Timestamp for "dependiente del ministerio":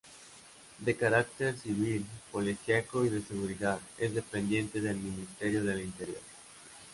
4.15-5.63